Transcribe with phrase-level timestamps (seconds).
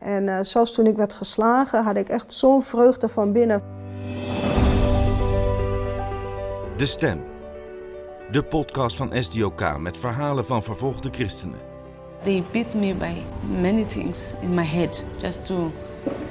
[0.00, 3.62] En uh, zelfs toen ik werd geslagen, had ik echt zo'n vreugde van binnen.
[6.76, 7.22] De Stem.
[8.30, 11.58] De podcast van SDOK met verhalen van vervolgde christenen.
[12.22, 13.12] They beat me by
[13.60, 15.72] many things in my head just to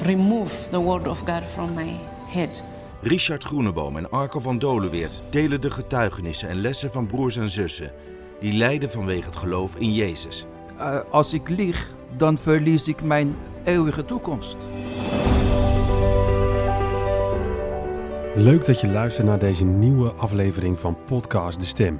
[0.01, 2.63] remove the word of God from my head.
[3.01, 7.91] Richard Groeneboom en Arco van Dolenweert delen de getuigenissen en lessen van broers en zussen
[8.39, 10.45] die lijden vanwege het geloof in Jezus.
[10.77, 13.35] Uh, als ik lieg, dan verlies ik mijn
[13.69, 14.57] eeuwige toekomst.
[18.35, 21.99] Leuk dat je luistert naar deze nieuwe aflevering van Podcast De Stem.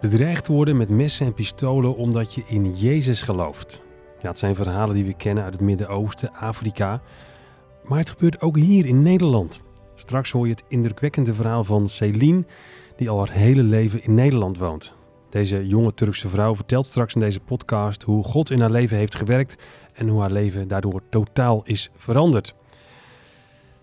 [0.00, 3.82] Bedreigd worden met messen en pistolen omdat je in Jezus gelooft.
[4.20, 7.00] Ja, het zijn verhalen die we kennen uit het Midden-Oosten, Afrika.
[7.84, 9.60] Maar het gebeurt ook hier in Nederland.
[9.94, 12.44] Straks hoor je het indrukwekkende verhaal van Celine,
[12.96, 14.95] die al haar hele leven in Nederland woont.
[15.36, 19.14] Deze jonge Turkse vrouw vertelt straks in deze podcast hoe God in haar leven heeft
[19.14, 19.62] gewerkt
[19.94, 22.54] en hoe haar leven daardoor totaal is veranderd.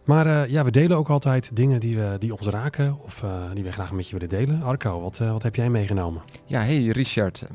[0.04, 3.52] Maar uh, ja, we delen ook altijd dingen die, we, die ons raken of uh,
[3.54, 4.62] die we graag met je willen delen.
[4.62, 6.22] Arco, wat, uh, wat heb jij meegenomen?
[6.45, 7.48] Ja, hey Richard.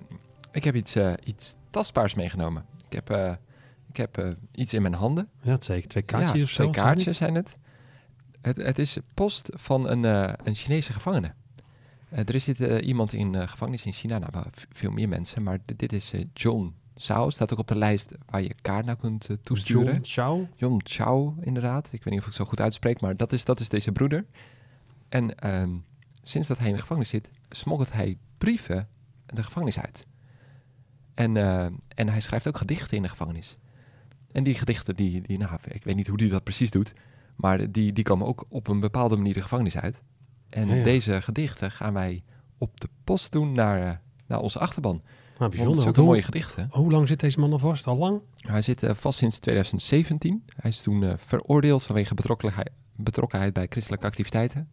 [0.53, 2.65] Ik heb iets, iets tastbaars meegenomen.
[2.89, 3.39] Ik heb,
[3.89, 5.29] ik heb iets in mijn handen.
[5.43, 5.89] Ja, zeker.
[5.89, 6.71] Twee kaartjes ja, of zo?
[6.71, 7.57] Twee kaartjes zijn het.
[8.41, 10.05] Het, het is post van een,
[10.47, 11.35] een Chinese gevangene.
[12.11, 16.13] Er is dit, iemand in gevangenis in China, nou, veel meer mensen, maar dit is
[16.33, 19.85] John Zhao staat ook op de lijst waar je kaart naar kunt uh, toesturen.
[19.85, 20.49] John Chao?
[20.57, 21.87] John Chao, inderdaad.
[21.87, 23.93] Ik weet niet of ik het zo goed uitspreek, maar dat is, dat is deze
[23.93, 24.27] broeder.
[25.09, 25.85] En um,
[26.23, 28.89] sinds dat hij in de gevangenis zit, smokkelt hij brieven
[29.27, 30.07] de gevangenis uit.
[31.15, 33.57] En, uh, en hij schrijft ook gedichten in de gevangenis.
[34.33, 36.93] En die gedichten, die, die, nou, ik weet niet hoe hij dat precies doet,
[37.37, 40.03] maar die, die komen ook op een bepaalde manier de gevangenis uit.
[40.49, 42.23] En ja, deze gedichten gaan wij
[42.59, 43.93] op de post doen naar, uh,
[44.27, 45.03] naar onze achterban.
[45.39, 46.05] Nou, bijzonder.
[46.05, 46.69] Mooie gedichten.
[46.71, 47.87] Hoe lang zit deze man al vast?
[47.87, 48.21] Al lang?
[48.37, 50.45] Hij zit uh, vast sinds 2017.
[50.57, 54.71] Hij is toen uh, veroordeeld vanwege betrokkenheid, betrokkenheid bij christelijke activiteiten.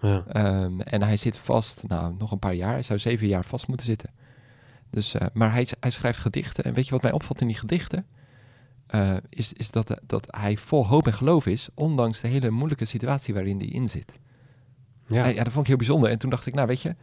[0.00, 0.24] Ja.
[0.62, 2.72] Um, en hij zit vast, nou, nog een paar jaar.
[2.72, 4.10] Hij zou zeven jaar vast moeten zitten.
[4.90, 6.64] Dus, uh, maar hij, hij, schrijft gedichten.
[6.64, 8.06] En weet je wat mij opvalt in die gedichten?
[9.28, 13.34] is, is dat, dat hij vol hoop en geloof is, ondanks de hele moeilijke situatie
[13.34, 14.18] waarin hij in zit.
[15.06, 15.26] Ja.
[15.26, 16.10] ja, dat vond ik heel bijzonder.
[16.10, 16.94] En toen dacht ik, nou weet je,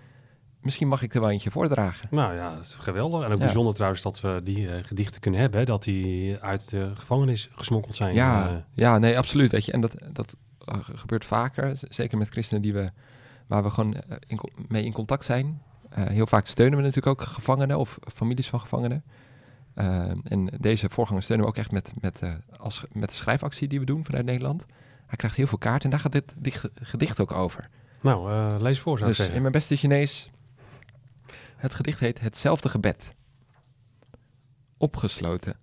[0.62, 2.08] misschien mag ik er wel eentje voordragen.
[2.12, 3.24] Nou ja, dat is geweldig.
[3.24, 3.44] En ook ja.
[3.44, 7.96] bijzonder trouwens dat we die uh, gedichten kunnen hebben, dat die uit de gevangenis gesmokkeld
[7.96, 8.14] zijn.
[8.14, 9.52] Ja, uh, ja nee, absoluut.
[9.52, 9.72] Weet je.
[9.72, 12.92] En dat, dat uh, gebeurt vaker, zeker met christenen die we,
[13.48, 13.96] waar we gewoon
[14.28, 15.62] in, mee in contact zijn.
[15.90, 19.04] heel vaak steunen we natuurlijk ook gevangenen of families van gevangenen.
[20.24, 22.22] en deze voorganger steunen we ook echt met, met,
[22.60, 24.66] als, met de schrijfactie die we doen vanuit Nederland.
[25.06, 27.70] Hij krijgt heel veel kaarten en daar gaat dit gedicht ook over.
[28.02, 29.36] Nou, lees voor, zou dus zeggen.
[29.36, 30.30] in mijn beste Chinees
[31.60, 33.16] het gedicht heet Hetzelfde gebed.
[34.78, 35.60] Opgesloten,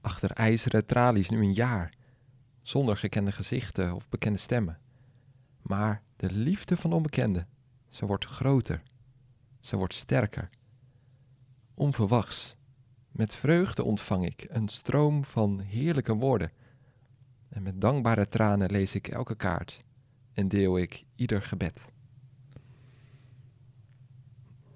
[0.00, 1.92] achter ijzeren tralies nu een jaar,
[2.62, 4.78] zonder gekende gezichten of bekende stemmen.
[5.62, 7.46] Maar de liefde van onbekende,
[7.88, 8.82] ze wordt groter,
[9.60, 10.50] ze wordt sterker.
[11.74, 12.56] Onverwachts,
[13.10, 16.52] met vreugde ontvang ik een stroom van heerlijke woorden.
[17.48, 19.82] En met dankbare tranen lees ik elke kaart
[20.34, 21.90] en deel ik ieder gebed.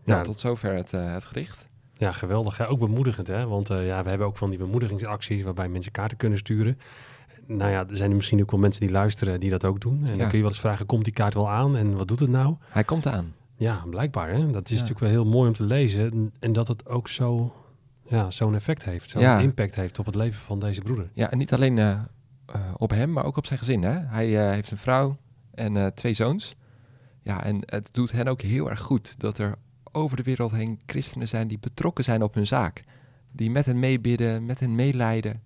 [0.05, 1.67] Nou, tot zover het, uh, het gedicht.
[1.93, 2.59] Ja, geweldig.
[2.59, 3.47] Ja, ook bemoedigend, hè?
[3.47, 6.79] Want uh, ja, we hebben ook van die bemoedigingsacties waarbij mensen kaarten kunnen sturen.
[7.47, 9.99] Nou ja, er zijn er misschien ook wel mensen die luisteren die dat ook doen.
[10.07, 10.17] En ja.
[10.17, 12.31] dan kun je wel eens vragen, komt die kaart wel aan en wat doet het
[12.31, 12.57] nou?
[12.69, 13.35] Hij komt aan.
[13.57, 14.31] Ja, blijkbaar.
[14.31, 14.51] Hè?
[14.51, 14.83] Dat is ja.
[14.83, 16.13] natuurlijk wel heel mooi om te lezen.
[16.13, 17.55] En, en dat het ook zo,
[18.03, 19.39] ja, zo'n effect heeft, zo'n ja.
[19.39, 21.11] impact heeft op het leven van deze broeder.
[21.13, 22.01] Ja, en niet alleen uh,
[22.77, 23.83] op hem, maar ook op zijn gezin.
[23.83, 23.99] Hè?
[23.99, 25.17] Hij heeft een vrouw
[25.57, 26.57] en twee zoons.
[27.23, 29.59] Ja, en het doet hen ook heel erg goed dat er
[29.97, 32.85] over de wereld heen christenen zijn die betrokken zijn op hun zaak.
[33.33, 35.43] Die met hen meebidden, met hen meelijden.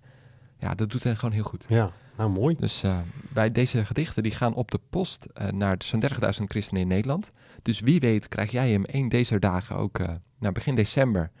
[0.57, 1.65] Ja, dat doet hen gewoon heel goed.
[1.67, 2.55] Ja, nou mooi.
[2.55, 2.99] Dus uh,
[3.33, 7.31] bij deze gedichten, die gaan op de post uh, naar zo'n 30.000 christenen in Nederland.
[7.61, 11.31] Dus wie weet krijg jij hem één deze dagen ook uh, nou, begin december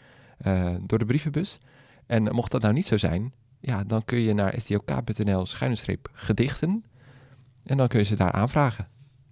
[0.81, 1.59] door de brievenbus.
[2.05, 6.83] En mocht dat nou niet zo zijn, ja, dan kun je naar stok.nl schuine gedichten.
[7.71, 8.87] En dan kun je ze daar aanvragen.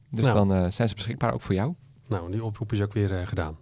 [0.10, 0.48] Dus nou.
[0.48, 1.74] dan zijn ze beschikbaar ook voor jou.
[2.08, 3.58] Nou, die oproep is ook weer gedaan.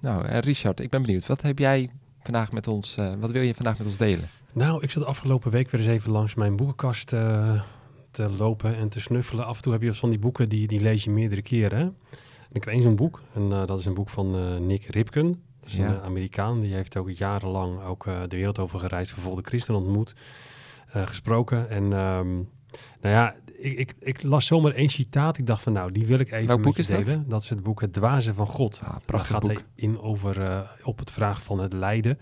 [0.00, 1.26] Nou, uh, Richard, ik ben benieuwd.
[1.26, 1.92] Wat heb jij
[2.22, 4.28] vandaag met ons, wat wil je vandaag met ons delen?
[4.52, 9.00] Nou, ik zat afgelopen week weer eens even langs mijn boekenkast te lopen en te
[9.00, 9.46] snuffelen.
[9.46, 11.80] Af en toe heb je van die boeken, die, die lees je meerdere keren.
[11.80, 15.42] En ik heb één zo'n boek, en dat is een boek van Nick Ripken.
[15.60, 15.88] Dat is ja.
[15.88, 20.14] een Amerikaan, die heeft ook jarenlang ook de wereld over gereisd, vervolgde christen ontmoet,
[20.86, 21.70] gesproken.
[21.70, 22.48] En um,
[23.00, 25.38] nou ja, ik, ik, ik, las zomaar één citaat.
[25.38, 27.04] Ik dacht van nou, die wil ik even Welk met je delen.
[27.04, 27.30] Dat?
[27.30, 27.42] dat?
[27.42, 28.80] is het boek Het Dwazen van God.
[28.84, 29.64] Ah, prachtig gaat boek.
[29.74, 32.18] in over uh, op het vraag van het lijden.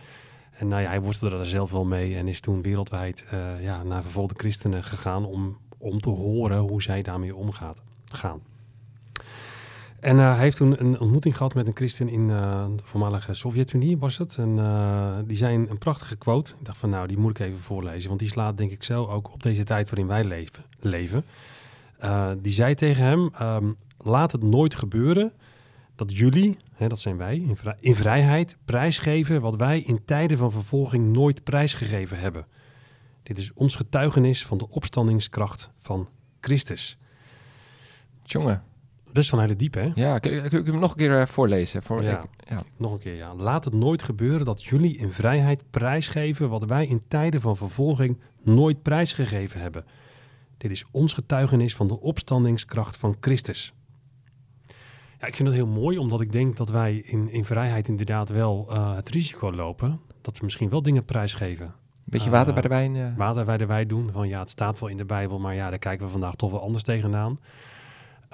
[0.51, 3.83] En nou ja, hij worstelde daar zelf wel mee en is toen wereldwijd uh, ja,
[3.83, 7.75] naar vervolgde christenen gegaan om, om te horen hoe zij daarmee omgaan.
[8.05, 8.41] Gaan.
[10.01, 13.35] En uh, hij heeft toen een ontmoeting gehad met een christen in uh, de voormalige
[13.35, 14.37] Sovjet-Unie, was het.
[14.39, 14.57] En
[15.27, 16.55] die zei een prachtige quote.
[16.59, 19.07] Ik dacht van nou, die moet ik even voorlezen, want die slaat denk ik zo
[19.07, 20.65] ook op deze tijd waarin wij leven.
[20.81, 21.25] leven.
[22.43, 25.33] die zei tegen hem, um, laat het nooit gebeuren
[25.95, 30.53] dat jullie, hè, dat zijn wij, in, in vrijheid prijsgeven wat wij in tijden van
[30.53, 32.47] vervolging nooit prijsgegeven hebben.
[33.23, 36.09] Dit is ons getuigenis van de opstandingskracht van
[36.41, 36.99] Christus.
[38.25, 38.63] Jongen.
[39.17, 39.91] Best van hele diep, hè?
[39.95, 41.83] Ja, kun ik hem nog een keer eh, voorlezen?
[41.83, 43.35] Voor, ja, ja, nog een keer, ja.
[43.35, 48.19] Laat het nooit gebeuren dat jullie in vrijheid prijsgeven wat wij in tijden van vervolging
[48.43, 49.85] nooit prijsgegeven hebben.
[50.57, 53.73] Dit is ons getuigenis van de opstandingskracht van Christus.
[55.21, 58.29] Ja, ik vind het heel mooi, omdat ik denk dat wij in, in vrijheid inderdaad
[58.29, 61.75] wel uh, het risico lopen dat we misschien wel dingen prijsgeven.
[62.05, 62.95] Beetje water bij de wijn.
[62.95, 63.17] Uh.
[63.17, 64.11] Water bij de wijn doen.
[64.13, 66.51] Van ja, het staat wel in de Bijbel, maar ja, daar kijken we vandaag toch
[66.51, 67.39] wel anders tegenaan.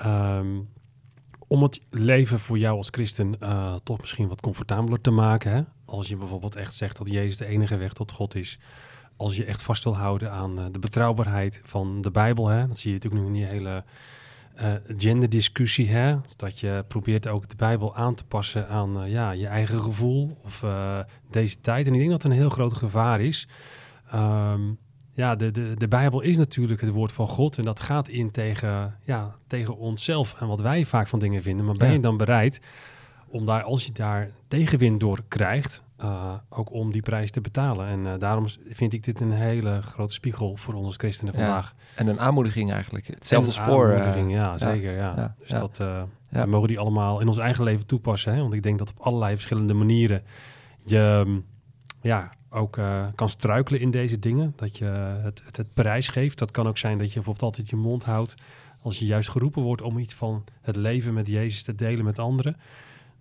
[0.07, 0.69] Um,
[1.53, 5.53] om het leven voor jou als christen uh, toch misschien wat comfortabeler te maken.
[5.53, 5.63] Hè?
[5.85, 8.59] Als je bijvoorbeeld echt zegt dat Jezus de enige weg tot God is.
[9.17, 12.49] Als je echt vast wil houden aan de betrouwbaarheid van de Bijbel.
[12.49, 12.67] Hè?
[12.69, 13.85] Dat zie je natuurlijk nu in die hele
[14.61, 16.17] uh, genderdiscussie, hè?
[16.37, 20.65] dat je probeert ook de Bijbel aan te passen aan ja, je eigen gevoel of
[21.31, 21.87] deze tijd.
[21.87, 23.49] En ik denk dat het een heel groot gevaar is.
[24.15, 24.79] Um,
[25.15, 28.31] ja, de, de, de Bijbel is natuurlijk het woord van God en dat gaat in
[28.31, 31.67] tegen, ja, tegen onszelf en wat wij vaak van dingen vinden.
[31.67, 31.95] Maar ben ja.
[31.95, 32.61] je dan bereid
[33.29, 37.87] om daar, als je daar tegenwind door krijgt, uh, ook om die prijs te betalen.
[37.87, 41.75] En uh, daarom vind ik dit een hele grote spiegel voor ons als christenen vandaag.
[41.77, 41.99] Ja.
[41.99, 43.07] En een aanmoediging eigenlijk.
[43.07, 43.89] Hetzelfde spoor.
[43.89, 44.93] Eh, aanmoediging, uh, ja, zeker.
[44.93, 45.15] Ja.
[45.17, 45.35] ja.
[45.39, 45.77] Dus dat
[46.29, 48.35] we mogen die allemaal in ons eigen leven toepassen.
[48.35, 48.41] Hè?
[48.41, 50.23] Want ik denk dat op allerlei verschillende manieren
[50.85, 51.45] je mm,
[52.03, 52.79] ja, ook
[53.15, 54.53] kan struikelen in deze dingen.
[54.57, 54.85] Dat je
[55.23, 56.39] het, het, het prijs geeft.
[56.39, 58.35] Dat kan ook zijn dat je bijvoorbeeld altijd je mond houdt.
[58.83, 62.19] Als je juist geroepen wordt om iets van het leven met Jezus te delen met
[62.19, 62.57] anderen.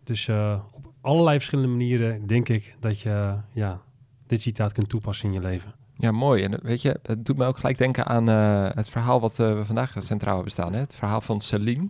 [0.03, 3.81] Dus uh, op allerlei verschillende manieren denk ik dat je ja,
[4.27, 5.73] dit citaat kunt toepassen in je leven.
[5.97, 6.43] Ja, mooi.
[6.43, 9.61] En weet je, het doet me ook gelijk denken aan uh, het verhaal wat we
[9.65, 10.73] vandaag centraal hebben staan.
[10.73, 10.79] Hè?
[10.79, 11.89] Het verhaal van Celine.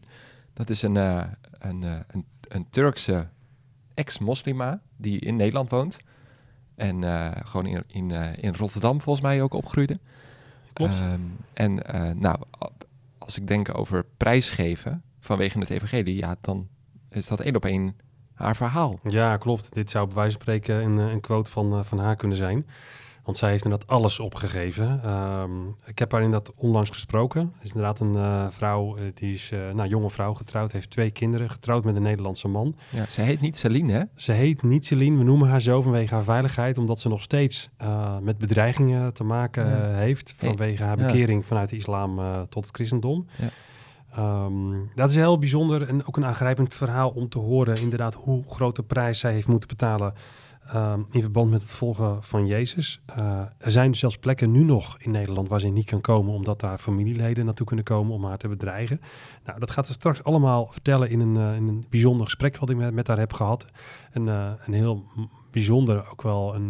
[0.53, 1.25] Dat is een, een,
[1.59, 3.27] een, een, Turkse
[3.93, 5.97] ex-moslima die in Nederland woont.
[6.81, 7.03] En
[7.45, 9.99] gewoon in, in, in Rotterdam volgens mij ook opgroeide.
[10.73, 10.99] Klopt.
[10.99, 11.73] Um, en
[12.19, 12.39] nou,
[13.17, 16.67] als ik denk over prijsgeven vanwege het evangelie, ja, dan
[17.09, 17.95] is dat één op één
[18.33, 18.99] haar verhaal.
[19.03, 19.73] Ja, klopt.
[19.73, 22.67] Dit zou bij wijze van spreken een, een quote van, van haar kunnen zijn.
[23.23, 25.09] Want zij heeft inderdaad alles opgegeven.
[25.09, 27.51] Um, ik heb haar inderdaad onlangs gesproken.
[27.53, 30.89] Het is inderdaad een uh, vrouw, uh, die is uh, nou, jonge vrouw getrouwd, heeft
[30.89, 32.75] twee kinderen, getrouwd met een Nederlandse man.
[32.89, 34.03] Ja, ze heet niet Celine, hè?
[34.15, 35.17] Ze heet niet Celine.
[35.17, 37.69] We noemen haar zo vanwege haar veiligheid, omdat ze nog steeds
[38.21, 39.97] met bedreigingen te maken ja.
[39.97, 42.19] heeft vanwege haar bekering vanuit de islam
[42.49, 43.27] tot het christendom.
[43.37, 43.49] Ja.
[44.45, 48.43] Um, dat is heel bijzonder en ook een aangrijpend verhaal om te horen inderdaad hoe
[48.49, 50.13] grote prijs zij heeft moeten betalen
[50.75, 53.01] um, in verband met het volgen van Jezus.
[53.17, 56.59] Uh, er zijn zelfs plekken nu nog in Nederland waar ze niet kan komen omdat
[56.59, 59.01] daar familieleden naartoe kunnen komen om haar te bedreigen.
[59.45, 62.69] Nou, dat gaat ze straks allemaal vertellen in een, uh, in een bijzonder gesprek wat
[62.69, 63.65] ik met, haar heb gehad.
[64.11, 65.03] En uh, een heel
[65.51, 66.67] bijzonder ook wel een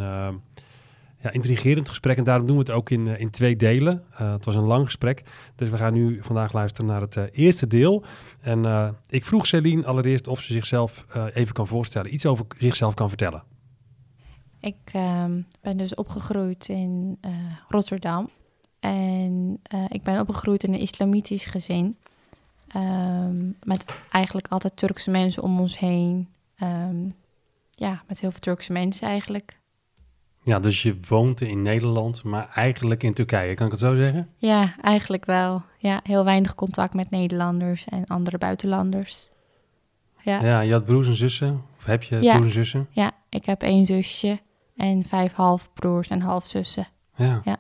[1.20, 2.18] ja, intrigerend gesprek.
[2.18, 4.04] En daarom doen we het ook in, in twee delen.
[4.12, 5.24] Het was een lang gesprek.
[5.56, 8.04] Dus we gaan nu vandaag luisteren naar het eerste deel.
[8.40, 12.14] En ik vroeg Celine allereerst of ze zichzelf even kan voorstellen.
[12.14, 13.44] Iets over zichzelf kan vertellen.
[14.62, 17.20] Ik ehm, ben dus opgegroeid in
[17.68, 18.30] Rotterdam.
[18.80, 21.98] En ik ben opgegroeid in een islamitisch gezin.
[22.76, 26.28] Um, met eigenlijk altijd Turkse mensen om ons heen.
[26.64, 27.14] Um,
[27.72, 29.60] ja, met heel veel Turkse mensen eigenlijk.
[30.44, 34.30] Ja, dus je woont in Nederland, maar eigenlijk in Turkije, kan ik het zo zeggen?
[34.38, 35.62] Ja, eigenlijk wel.
[35.78, 39.30] Ja, heel weinig contact met Nederlanders en andere buitenlanders.
[40.24, 41.64] Ja, ja je had broers en zussen?
[41.78, 42.34] Of heb je ja.
[42.34, 42.88] broers en zussen?
[42.90, 44.40] Ja, ik heb één zusje
[44.82, 46.88] en vijf halfbroers en halfzussen.
[47.16, 47.42] Ja.
[47.44, 47.58] ja.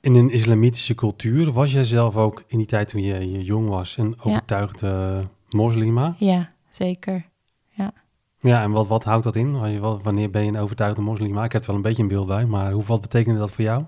[0.00, 3.68] In een islamitische cultuur, was jij zelf ook in die tijd toen je, je jong
[3.68, 5.22] was een overtuigde ja.
[5.56, 6.14] moslima?
[6.18, 7.28] Ja, zeker.
[7.70, 7.92] Ja.
[8.40, 9.80] Ja, en wat, wat houdt dat in?
[10.02, 11.42] Wanneer ben je een overtuigde moslim?
[11.42, 13.64] Ik heb er wel een beetje een beeld bij, maar hoe, wat betekende dat voor
[13.64, 13.84] jou?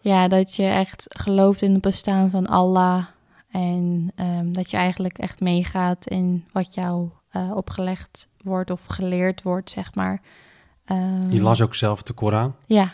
[0.00, 3.04] Ja, dat je echt gelooft in het bestaan van Allah.
[3.50, 9.42] En um, dat je eigenlijk echt meegaat in wat jou uh, opgelegd wordt of geleerd
[9.42, 10.22] wordt, zeg maar.
[10.86, 12.54] Um, je las ook zelf de Koran?
[12.66, 12.92] Ja,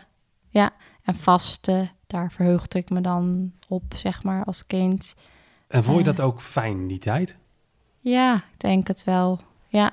[0.49, 0.71] ja.
[1.03, 5.15] En vasten, daar verheugde ik me dan op, zeg maar, als kind.
[5.69, 7.37] En vond je uh, dat ook fijn, die tijd?
[8.01, 9.93] Ja, ik denk het wel, ja.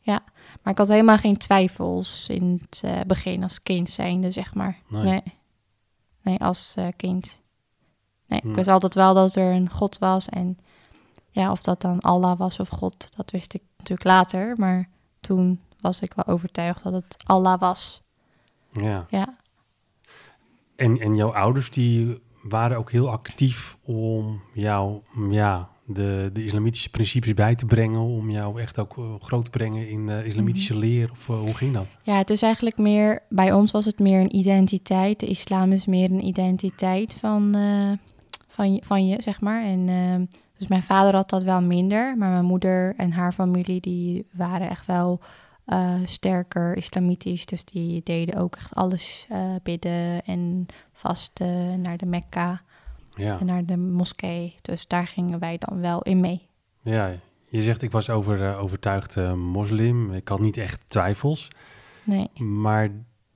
[0.00, 0.20] ja.
[0.62, 4.78] Maar ik had helemaal geen twijfels in het uh, begin als kind zijnde, zeg maar.
[4.88, 5.02] Nee.
[5.02, 5.22] Nee,
[6.22, 7.40] nee, als uh, kind.
[8.26, 8.50] Nee, Hmm.
[8.50, 10.28] ik wist altijd wel dat er een God was.
[10.28, 10.58] En
[11.30, 14.54] ja, of dat dan Allah was of God, dat wist ik natuurlijk later.
[14.56, 14.88] Maar
[15.20, 18.02] toen was ik wel overtuigd dat het Allah was.
[18.72, 19.06] Ja.
[19.10, 19.36] Ja,
[20.76, 26.90] En, en jouw ouders die waren ook heel actief om jou ja, de, de islamitische
[26.90, 28.00] principes bij te brengen.
[28.00, 30.82] Om jou echt ook eh, groot te brengen in de islamitische Mhm.
[30.82, 31.10] leer.
[31.10, 31.86] Of eh, hoe ging dat?
[32.02, 35.20] Ja, het is eigenlijk meer, bij ons was het meer een identiteit.
[35.20, 37.90] De islam is meer een identiteit van, eh,
[38.48, 39.62] van, je, van je, zeg maar.
[39.64, 43.80] En, eh, dus mijn vader had dat wel minder, maar mijn moeder en haar familie,
[43.80, 45.20] die waren echt wel
[45.68, 47.46] eh, sterker islamitisch.
[47.46, 52.62] Dus die deden ook echt alles eh, bidden en vasten naar de Mekka
[53.14, 53.38] Ja.
[53.40, 54.54] en naar de moskee.
[54.62, 56.46] Dus daar gingen wij dan wel in mee.
[56.82, 57.10] ja,
[57.48, 60.12] je zegt ik was over, eh, overtuigd moslim.
[60.12, 61.48] Ik had niet echt twijfels.
[62.04, 62.30] Nee.
[62.42, 62.90] Maar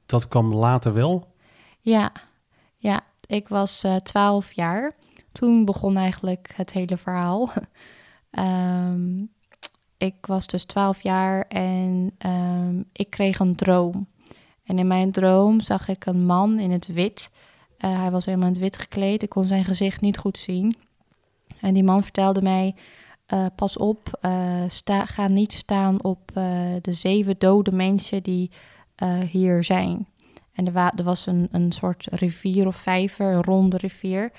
[0.06, 1.32] dat kwam later wel.
[1.80, 2.12] Ja,
[2.76, 4.92] ja ik was twaalf jaar.
[5.32, 7.50] Toen begon eigenlijk het hele verhaal.
[8.30, 9.24] Ehm,
[10.02, 14.06] ik was dus twaalf jaar en ehm, ik kreeg een droom.
[14.64, 17.32] En in mijn droom zag ik een man in het wit.
[17.78, 19.22] Eh, hij was helemaal in het wit gekleed.
[19.22, 20.76] Ik kon zijn gezicht niet goed zien.
[21.60, 22.74] En die man vertelde mij:
[23.26, 26.30] eh, pas op, eh, sta, ga niet staan op
[26.82, 28.50] de zeven dode mensen die
[29.30, 30.06] hier zijn.
[30.52, 34.32] En er, er was een, een soort rivier of vijver, een ronde rivier.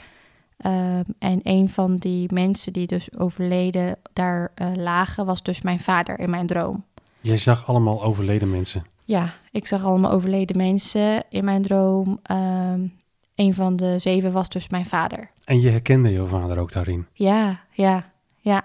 [0.63, 5.79] Ehm, en een van die mensen die dus overleden daar eh, lagen, was dus mijn
[5.79, 6.83] vader in mijn droom.
[7.21, 8.85] Jij zag allemaal overleden mensen.
[9.03, 12.19] Ja, ik zag allemaal overleden mensen in mijn droom.
[12.23, 12.87] Ehm,
[13.35, 15.29] een van de zeven was dus mijn vader.
[15.45, 17.07] En je herkende jouw vader ook daarin.
[17.13, 18.61] Ja, ja, ja.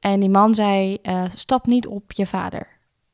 [0.00, 2.66] En die man zei, eh, stap niet op je vader.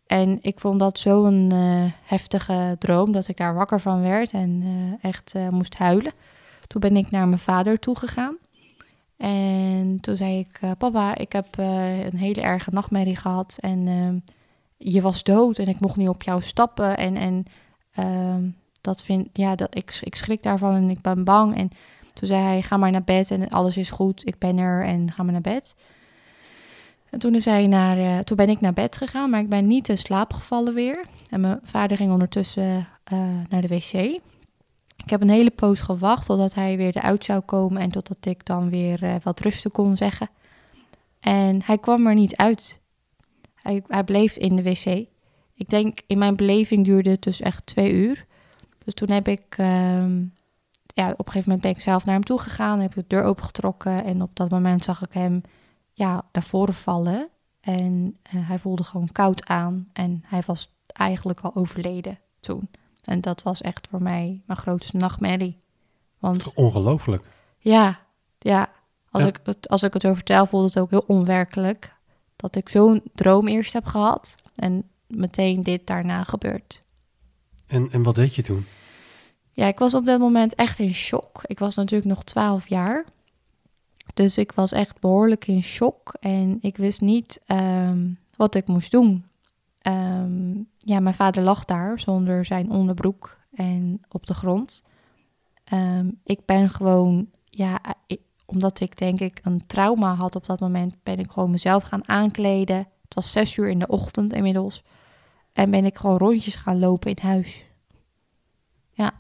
[0.07, 4.65] En ik vond dat zo'n eh, heftige droom dat ik daar wakker van werd en
[5.01, 6.13] echt moest huilen.
[6.73, 8.37] Toen ben ik naar mijn vader toegegaan.
[9.17, 13.89] En toen zei ik, eh, papa, ik heb eh, een hele erge nachtmerrie gehad en
[13.89, 14.19] ehm,
[14.77, 16.97] je was dood en ik mocht niet op jou stappen.
[16.97, 17.45] En, en
[17.95, 18.43] ehm,
[18.81, 21.57] dat vind, ja, dat, ik, ik schrik daarvan en ik ben bang.
[21.57, 21.71] En
[22.13, 25.13] toen zei hij, ga maar naar bed en alles is goed, ik ben er en
[25.13, 25.75] ga maar naar bed.
[27.11, 29.67] En toen, is hij naar, eh, toen ben ik naar bed gegaan, maar ik ben
[29.67, 31.07] niet in slaap gevallen weer.
[31.31, 34.21] En mijn vader ging ondertussen eh, naar de wc.
[35.03, 38.47] Ik heb een hele poos gewacht totdat hij weer eruit zou komen en totdat ik
[38.47, 40.31] dan weer eh, wat rusten kon zeggen.
[41.21, 42.81] En hij kwam er niet uit.
[43.55, 44.85] Hij, hij bleef in de wc.
[45.55, 48.27] Ik denk, in mijn beleving duurde het dus echt twee uur.
[48.85, 50.25] Dus toen heb ik, ehm,
[50.95, 52.81] ja, op een gegeven moment ben ik zelf naar hem toe gegaan.
[52.81, 55.43] Heb ik de deur opengetrokken en op dat moment zag ik hem
[55.93, 57.29] ja, naar voren vallen.
[57.61, 62.69] En eh, hij voelde gewoon koud aan en hij was eigenlijk al overleden toen.
[63.03, 65.59] En dat was echt voor mij mijn grootste nachtmerrie.
[66.19, 67.25] Want Ongelooflijk.
[67.59, 68.01] ja,
[68.39, 68.71] ja.
[69.11, 69.29] Als, Ja.
[69.29, 71.95] Ik het, als ik het zo vertel, voelde het ook heel onwerkelijk.
[72.37, 76.83] Dat ik zo'n droom eerst heb gehad en meteen dit daarna gebeurt.
[77.67, 78.67] En, en wat deed je toen?
[79.53, 81.43] Ja, ik was op dat moment echt in shock.
[81.47, 83.05] Ik was natuurlijk nog 12 jaar.
[84.15, 86.15] Dus ik was echt behoorlijk in shock.
[86.21, 89.25] En ik wist niet ehm, wat ik moest doen.
[89.83, 94.83] Ehm, ja, mijn vader lag daar zonder zijn onderbroek en op de grond.
[95.65, 100.61] Ehm, ik ben gewoon, ja, ik- omdat ik denk ik een trauma had op dat
[100.61, 102.77] moment, ben ik gewoon mezelf gaan aankleden.
[102.77, 104.83] Het was zes uur in de ochtend inmiddels.
[105.53, 107.65] En ben ik gewoon rondjes gaan lopen in huis.
[108.93, 109.13] Ja.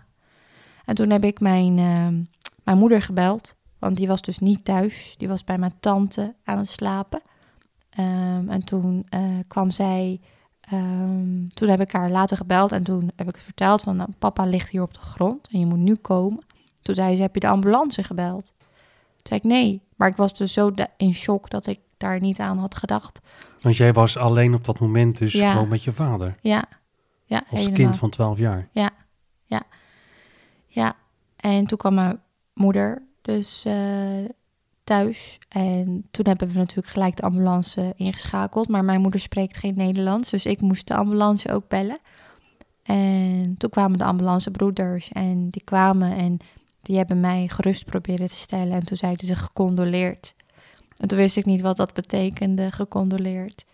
[0.85, 2.23] En toen heb ik mijn, ehm,
[2.64, 5.14] mijn moeder gebeld, want die was dus niet thuis.
[5.19, 7.23] Die was bij mijn tante aan het slapen.
[8.49, 10.21] En toen eh, kwam zij,
[10.71, 14.11] ehm, toen heb ik haar later gebeld en toen heb ik het verteld van nou,
[14.19, 16.45] papa ligt hier op de grond en je moet nu komen.
[16.83, 18.52] Toen zei ze, heb je de ambulance gebeld?
[18.57, 22.38] Toen zei ik nee, maar ik was dus zo in shock dat ik daar niet
[22.38, 23.21] aan had gedacht.
[23.61, 25.52] Want jij was alleen op dat moment dus Ja.
[25.52, 26.35] gewoon met je vader.
[26.40, 26.64] Ja,
[27.25, 27.73] ja Als helemaal.
[27.75, 28.69] kind van 12 jaar.
[30.75, 30.95] Ja,
[31.37, 32.21] en toen kwam mijn
[32.54, 34.25] moeder dus eh,
[34.84, 35.38] thuis.
[35.48, 38.68] En toen hebben we natuurlijk gelijk de ambulance ingeschakeld.
[38.68, 41.98] Maar mijn moeder spreekt geen Nederlands, dus ik moest de ambulance ook bellen.
[42.82, 46.38] En toen kwamen de ambulancebroeders en die kwamen en
[46.82, 48.72] die hebben mij gerust proberen te stellen.
[48.72, 50.34] En toen zeiden ze gecondoleerd.
[50.96, 53.64] En toen wist ik niet wat dat betekende, gecondoleerd.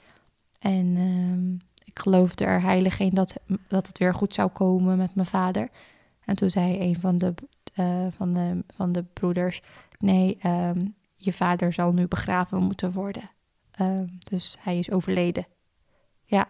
[0.60, 3.34] En ehm, ik geloofde er heilig in dat,
[3.68, 5.68] dat het weer goed zou komen met mijn vader.
[6.24, 7.34] En toen zei een van de,
[7.74, 9.62] eh, van de, van de broeders:
[9.98, 10.86] Nee, ehm,
[11.16, 13.30] je vader zal nu begraven moeten worden.
[13.70, 15.46] Ehm, dus hij is overleden.
[16.24, 16.48] Ja.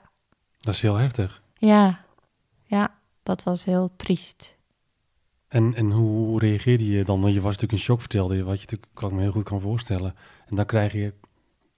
[0.61, 1.43] Dat is heel heftig.
[1.55, 2.05] Ja,
[2.65, 4.57] ja, dat was heel triest.
[5.49, 7.21] En, en hoe reageerde je dan?
[7.21, 9.31] Want je was natuurlijk in shock, vertelde je, wat je natuurlijk, kan ik me heel
[9.31, 10.15] goed kan voorstellen.
[10.47, 11.15] En dan krijg je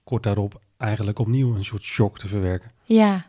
[0.03, 2.71] kort daarop eigenlijk opnieuw een soort shock te verwerken.
[2.83, 3.25] Ja,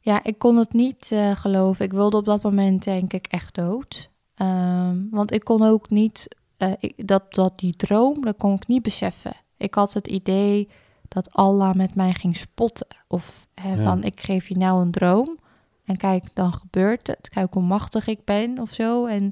[0.00, 1.84] ja ik kon het niet uh, geloven.
[1.84, 4.10] Ik wilde op dat moment denk ik echt dood.
[4.42, 8.66] Um, want ik kon ook niet, uh, ik, dat, dat die droom, dat kon ik
[8.66, 9.32] niet beseffen.
[9.56, 10.68] Ik had het idee
[11.08, 12.86] dat Allah met mij ging spotten.
[13.08, 13.82] Of hè, ja.
[13.82, 15.38] van, ik geef je nou een droom
[15.84, 17.28] en kijk, dan gebeurt het.
[17.28, 19.06] Kijk hoe machtig ik ben of zo.
[19.06, 19.30] En,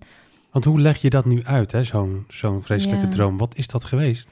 [0.51, 1.85] Want hoe leg je dat nu uit, hè?
[1.85, 3.13] zo'n zo'n vreselijke Ja.
[3.13, 3.37] droom?
[3.39, 4.29] Wat is dat geweest?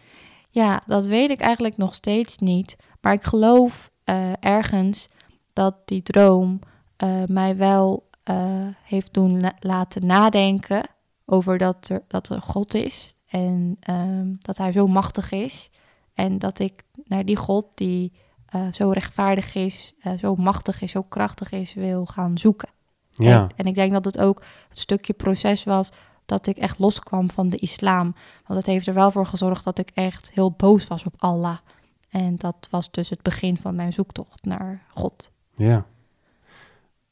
[0.50, 2.76] Ja, dat weet ik eigenlijk nog steeds niet.
[3.00, 5.08] Maar ik geloof eh, ergens
[5.52, 6.58] dat die droom
[6.96, 10.82] eh, mij wel eh, heeft doen la- laten nadenken
[11.24, 13.14] over dat er, dat er God is.
[13.26, 15.70] En ehm, dat hij zo machtig is.
[16.14, 18.12] En dat ik naar die God die
[18.46, 22.68] eh, zo rechtvaardig is, eh, zo machtig is, zo krachtig is, wil gaan zoeken.
[23.10, 25.92] Ja, En, en ik denk dat het ook het stukje proces was
[26.26, 28.14] dat ik echt loskwam van de islam.
[28.46, 31.58] Want het heeft er wel voor gezorgd dat ik echt heel boos was op Allah.
[32.08, 35.30] En dat was dus het begin van mijn zoektocht naar God.
[35.54, 35.86] ja.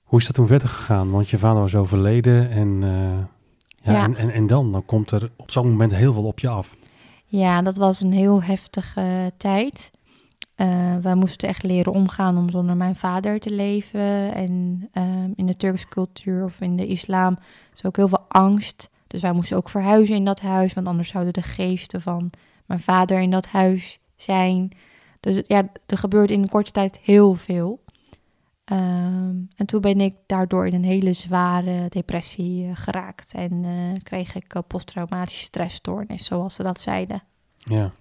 [0.03, 1.11] Hoe is dat toen verder gegaan?
[1.11, 3.25] Want je vader was overleden en, eh,
[3.83, 4.05] ja, Ja.
[4.05, 4.73] En, en, en dan?
[4.73, 6.77] Dan komt er op zo'n moment heel veel op je af.
[7.27, 9.91] Ja, dat was een heel heftige tijd.
[10.55, 14.35] Eh wij moesten echt leren omgaan om zonder mijn vader te leven.
[14.35, 17.39] En ehm, in de Turkse cultuur of in de islam
[17.75, 18.91] is ook heel veel angst.
[19.07, 22.31] Dus wij moesten ook verhuizen in dat huis, want anders zouden de geesten van
[22.67, 24.71] mijn vader in dat huis zijn.
[25.21, 27.81] Dus ja, er gebeurde in een korte tijd heel veel.
[28.73, 33.33] Ehm, en toen ben ik daardoor in een hele zware depressie eh, geraakt.
[33.35, 37.23] En eh, kreeg ik eh, posttraumatische stressstoornis, zoals ze dat zeiden.
[37.57, 37.93] Ja.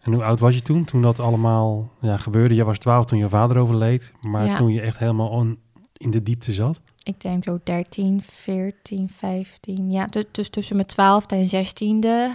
[0.00, 2.54] En hoe oud was je toen, toen dat allemaal ja, gebeurde?
[2.54, 4.56] Je was 12 toen je vader overleed, maar Ja.
[4.56, 5.58] toen je echt helemaal on-
[5.96, 6.80] in de diepte zat?
[7.02, 9.90] Ik denk zo 13, 14, 15.
[9.90, 12.30] Ja, dus, dus tussen mijn 12e en 16e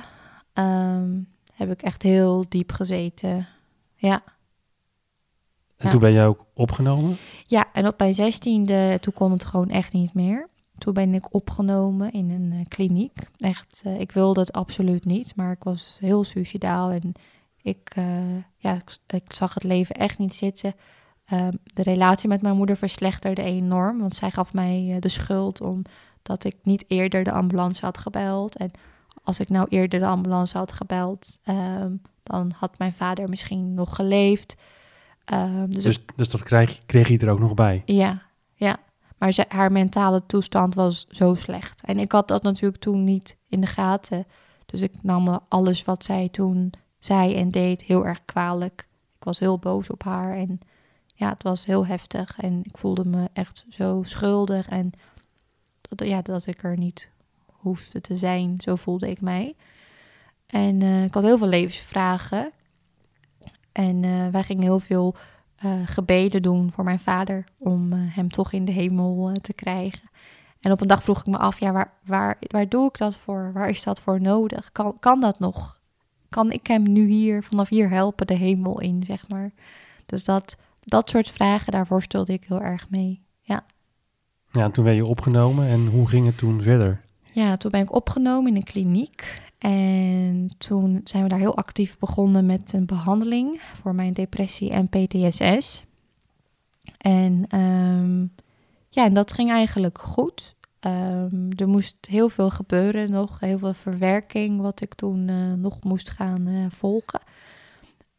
[0.54, 1.20] ehm,
[1.54, 3.48] heb ik echt heel diep gezeten.
[3.96, 4.24] Ja.
[5.84, 7.18] En toen ben je ook opgenomen?
[7.46, 10.50] ja, en op mijn 16e, toen kon het gewoon echt niet meer.
[10.82, 13.18] Toen ben ik opgenomen in een eh, kliniek.
[13.38, 17.12] Echt, eh, ik wilde het absoluut niet, maar ik was heel suicidaal en
[17.62, 20.76] ik, eh, ja, ik, ik zag het leven echt niet zitten.
[21.26, 26.44] Ehm, de relatie met mijn moeder verslechterde enorm, want zij gaf mij de schuld omdat
[26.44, 28.56] ik niet eerder de ambulance had gebeld.
[28.56, 28.72] En
[29.24, 33.96] als ik nou eerder de ambulance had gebeld, ehm, dan had mijn vader misschien nog
[33.96, 34.56] geleefd.
[35.32, 37.82] Ehm, dus, Dus, dus dat kreeg, kreeg je er ook nog bij?
[37.86, 38.22] ja,
[38.54, 38.78] ja.
[39.18, 41.82] Maar ze, haar mentale toestand was zo slecht.
[41.86, 44.26] En ik had dat natuurlijk toen niet in de gaten.
[44.66, 48.88] Dus ik nam me alles wat zij toen zei en deed heel erg kwalijk.
[49.18, 50.60] Ik was heel boos op haar en
[51.16, 52.38] ja, het was heel heftig.
[52.38, 54.92] En ik voelde me echt zo schuldig en
[55.82, 57.10] dat, ja, dat ik er niet
[57.46, 58.62] hoefde te zijn.
[58.62, 59.56] Zo voelde ik mij.
[60.48, 62.52] En eh, ik had heel veel levensvragen.
[63.72, 65.16] En eh, wij gingen heel veel
[65.56, 70.10] eh, gebeden doen voor mijn vader om eh, hem toch in de hemel te krijgen.
[70.60, 73.18] En op een dag vroeg ik me af, ja, waar, waar, waar doe ik dat
[73.18, 73.52] voor?
[73.54, 74.72] Waar is dat voor nodig?
[74.72, 75.80] Kan, kan dat nog?
[76.30, 79.52] Kan ik hem nu hier, vanaf hier helpen, de hemel in, zeg maar?
[80.06, 83.22] Dus dat, dat soort vragen, daar worstelde ik heel erg mee.
[83.42, 83.66] Ja.
[84.52, 87.02] Ja, en toen ben je opgenomen en hoe ging het toen verder?
[87.32, 89.42] Ja, toen ben ik opgenomen in een kliniek.
[89.62, 94.90] En toen zijn we daar heel actief begonnen met een behandeling voor mijn depressie en
[94.90, 95.84] PTSS.
[96.98, 98.22] En ehm,
[98.90, 100.56] ja, en dat ging eigenlijk goed.
[100.80, 105.84] Ehm, er moest heel veel gebeuren nog, heel veel verwerking wat ik toen eh, nog
[105.84, 107.22] moest gaan eh, volgen.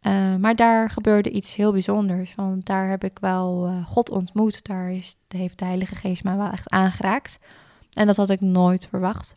[0.02, 4.64] Eh, maar daar gebeurde iets heel bijzonders, want daar heb ik wel eh, God ontmoet.
[4.64, 7.38] Daar is, heeft de Heilige Geest mij wel echt aangeraakt.
[7.90, 9.32] En dat had ik nooit verwacht.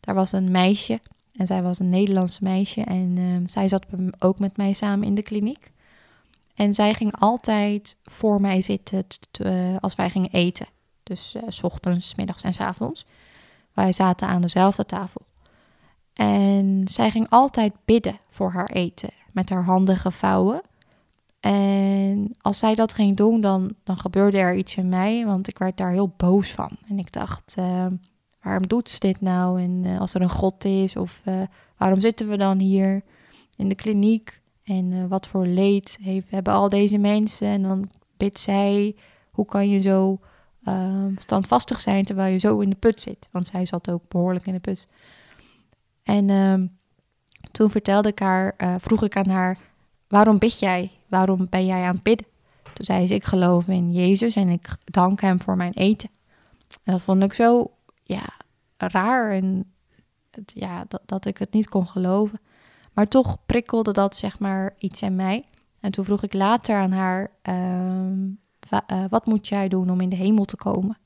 [0.00, 1.00] Daar was een meisje
[1.36, 3.86] en zij was een Nederlands meisje en ehm, zij zat
[4.18, 5.72] ook met mij samen in de kliniek.
[6.54, 10.66] En zij ging altijd voor mij zitten eh, als wij gingen eten.
[11.02, 13.06] Dus eh, s ochtends, middags en s avonds.
[13.72, 15.20] Wij zaten aan dezelfde tafel.
[16.12, 20.60] En zij ging altijd bidden voor haar eten, met haar handen gevouwen.
[21.40, 25.58] En als zij dat ging doen, dan, dan gebeurde er iets in mij, want ik
[25.58, 26.70] werd daar heel boos van.
[26.88, 27.86] En ik dacht, eh,
[28.44, 29.62] waarom doet ze dit nou?
[29.62, 31.42] En eh, als er een God is, of eh,
[31.76, 33.02] waarom zitten we dan hier
[33.56, 34.40] in de kliniek?
[34.64, 37.46] En eh, wat voor leed heeft, hebben al deze mensen?
[37.46, 38.96] En dan bidt zij,
[39.30, 40.18] hoe kan je zo
[40.64, 43.28] eh, standvastig zijn terwijl je zo in de put zit?
[43.30, 44.88] Want zij zat ook behoorlijk in de put.
[46.02, 46.66] En ehm,
[47.50, 49.58] toen vertelde ik haar, vroeg ik aan haar,
[50.08, 50.90] waarom bid jij?
[51.08, 52.26] Waarom ben jij aan het bidden?
[52.74, 56.10] Toen zei ze, ik geloof in Jezus en ik dank hem voor mijn eten.
[56.82, 57.70] En dat vond ik zo,
[58.04, 58.32] ja,
[58.76, 59.72] raar en
[60.44, 62.40] ja, dat, dat ik het niet kon geloven.
[62.92, 65.44] Maar toch prikkelde dat, zeg maar, iets in mij.
[65.80, 68.28] En toen vroeg ik later aan haar, ehm,
[68.86, 70.98] eh, wat moet jij doen om in de hemel te komen?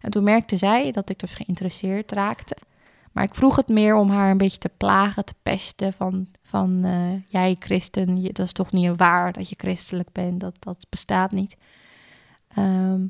[0.00, 2.56] En toen merkte zij dat ik dus geïnteresseerd raakte.
[3.12, 6.84] Maar ik vroeg het meer om haar een beetje te plagen, te pesten van, van
[6.84, 10.86] eh, jij christen, je, dat is toch niet waar dat je christelijk bent, dat, dat
[10.88, 11.56] bestaat niet.
[12.48, 13.06] Ehm,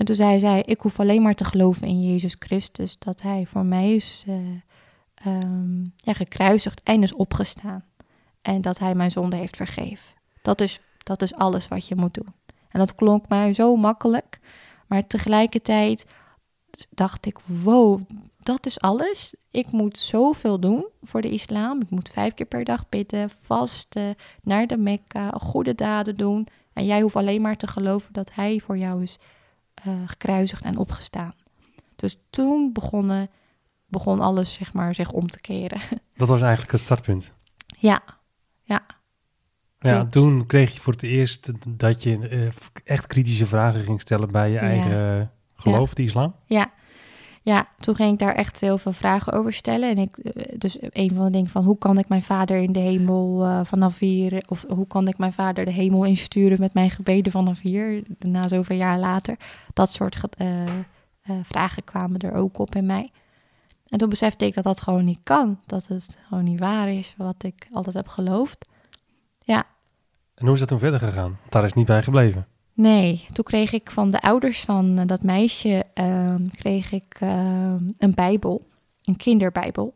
[0.00, 3.46] en toen zei zij, ik hoef alleen maar te geloven in Jezus Christus, dat hij
[3.46, 4.36] voor mij is eh,
[5.14, 7.84] ehm, ja, gekruisigd en is opgestaan.
[8.42, 10.14] En dat hij mijn zonde heeft vergeven.
[10.42, 12.34] Dat is, dat is alles wat je moet doen.
[12.68, 14.40] En dat klonk mij zo makkelijk,
[14.86, 16.06] maar tegelijkertijd
[16.90, 18.00] dacht ik, wow,
[18.38, 19.34] dat is alles.
[19.50, 21.80] Ik moet zoveel doen voor de islam.
[21.80, 26.46] Ik moet vijf keer per dag bidden, vasten, naar de Mekka, goede daden doen.
[26.72, 29.18] En jij hoeft alleen maar te geloven dat hij voor jou is
[29.84, 31.32] eh, gekruisigd en opgestaan.
[31.96, 33.28] Dus toen begonnen,
[33.86, 35.80] begon alles zeg maar, zich om te keren.
[36.16, 37.32] Dat was eigenlijk het startpunt.
[37.78, 38.02] ja,
[38.62, 38.82] ja,
[39.80, 40.12] Ja, Klopt.
[40.12, 42.48] toen kreeg je voor het eerst dat je eh,
[42.84, 44.60] echt kritische vragen ging stellen bij je Ja.
[44.60, 46.34] eigen eh, geloof, de islam.
[46.46, 46.70] Ja.
[47.42, 49.90] Ja, toen ging ik daar echt heel veel vragen over stellen.
[49.90, 52.72] En ik, eh, dus een van de dingen van hoe kan ik mijn vader in
[52.72, 56.74] de hemel eh, vanaf hier, of hoe kan ik mijn vader de hemel insturen met
[56.74, 59.36] mijn gebeden vanaf hier, na zoveel jaar later.
[59.72, 60.64] Dat soort eh,
[61.42, 63.10] vragen kwamen er ook op in mij.
[63.88, 65.60] En toen besefte ik dat dat gewoon niet kan.
[65.66, 68.68] Dat het gewoon niet waar is wat ik altijd heb geloofd.
[70.40, 71.38] En hoe is dat toen verder gegaan?
[71.48, 72.46] Daar is niet bij gebleven.
[72.80, 77.84] Nee, toen kreeg ik van de ouders van eh, dat meisje ehm, kreeg ik ehm,
[77.98, 78.62] een bijbel,
[79.04, 79.94] een kinderbijbel.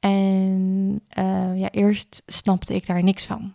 [0.00, 3.52] En eh, ja, eerst snapte ik daar niks van.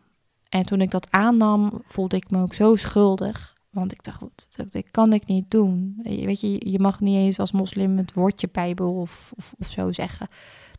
[0.50, 3.56] En toen ik dat aannam, voelde ik me ook zo schuldig.
[3.70, 6.00] Want ik dacht, wat, dat, kan ik niet doen.
[6.04, 9.92] Weet je, je mag niet eens als moslim het woordje bijbel of, of, of zo
[9.92, 10.28] zeggen.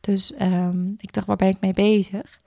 [0.00, 2.40] Dus ehm, ik dacht, waar ben ik mee bezig?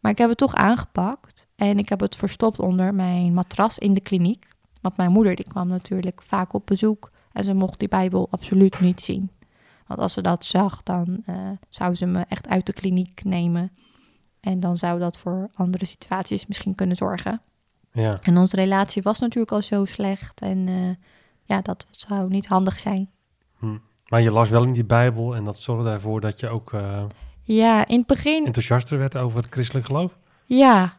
[0.00, 1.46] Maar ik heb het toch aangepakt.
[1.56, 4.48] En ik heb het verstopt onder mijn matras in de kliniek.
[4.80, 7.10] Want mijn moeder die kwam natuurlijk vaak op bezoek.
[7.32, 9.30] En ze mocht die Bijbel absoluut niet zien.
[9.86, 11.36] Want als ze dat zag, dan eh,
[11.68, 13.72] zou ze me echt uit de kliniek nemen.
[14.40, 17.42] En dan zou dat voor andere situaties misschien kunnen zorgen.
[17.92, 18.18] Ja.
[18.22, 20.40] En onze relatie was natuurlijk al zo slecht.
[20.40, 21.06] En eh,
[21.42, 23.10] ja, dat zou niet handig zijn.
[24.10, 27.04] Maar je las wel in die Bijbel en dat zorgde ervoor dat je ook eh,
[27.42, 30.18] Ja, in het begin enthousiaster werd over het christelijk geloof.
[30.44, 30.96] Ja,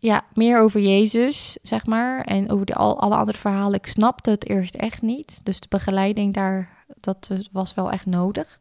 [0.00, 2.20] ja, meer over Jezus, zeg maar.
[2.20, 3.78] En over de, al, alle andere verhalen.
[3.78, 5.40] Ik snapte het eerst echt niet.
[5.44, 8.60] Dus de begeleiding daar, dat was wel echt nodig.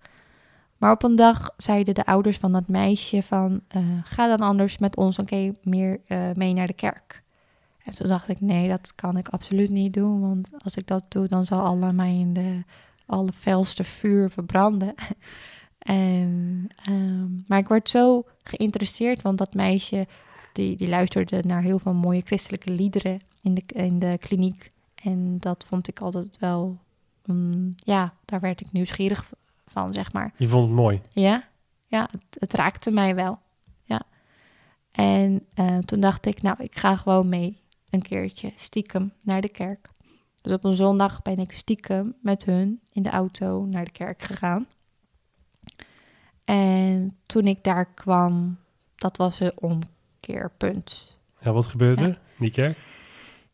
[0.78, 3.62] Maar op een dag zeiden de ouders van dat meisje van...
[3.68, 7.24] eh, ga dan anders met ons keer meer eh, mee naar de kerk.
[7.84, 10.22] En toen dacht ik, nee, dat kan ik absoluut niet doen.
[10.22, 12.64] Want als ik dat doe, dan zal alle mijn de,
[13.06, 14.94] alle felste vuur verbranden.
[15.80, 20.08] en, ehm, maar ik werd zo geïnteresseerd, want dat meisje
[20.54, 24.72] die, die luisterde naar heel veel mooie christelijke liederen in de, in de kliniek.
[24.96, 26.78] En dat vond ik altijd wel,
[27.26, 29.32] mm, ja, daar werd ik nieuwsgierig
[29.68, 30.34] van, zeg maar.
[30.38, 31.02] Je vond het mooi.
[31.14, 31.48] Ja,
[31.88, 33.40] ja het, het raakte mij wel.
[33.84, 34.02] Ja.
[34.92, 39.50] En eh, toen dacht ik, nou, ik ga gewoon mee een keertje stiekem naar de
[39.50, 39.90] kerk.
[40.42, 44.22] Dus op een zondag ben ik stiekem met hun in de auto naar de kerk
[44.22, 44.68] gegaan.
[46.46, 48.58] En toen ik daar kwam,
[48.96, 49.40] dat was
[51.42, 52.18] Ja, wat gebeurde Ja.
[52.40, 52.78] die kerk?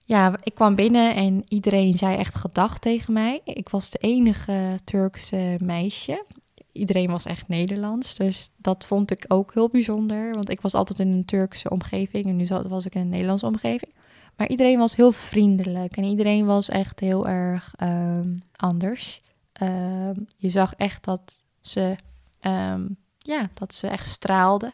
[0.07, 3.41] Ja, ik kwam binnen en iedereen zei echt gedag tegen mij.
[3.43, 6.25] Ik was de enige Turkse meisje.
[6.71, 10.33] Iedereen was echt Nederlands, dus dat vond ik ook heel bijzonder.
[10.33, 13.45] Want ik was altijd in een Turkse omgeving en nu was ik in een Nederlandse
[13.45, 13.93] omgeving.
[14.37, 19.21] Maar iedereen was heel vriendelijk en iedereen was echt heel erg ehm, anders.
[19.53, 21.95] Ehm, je zag echt dat ze,
[22.39, 24.73] ehm, ja, dat ze echt straalden.